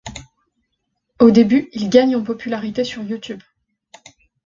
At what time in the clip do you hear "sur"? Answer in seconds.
2.83-3.03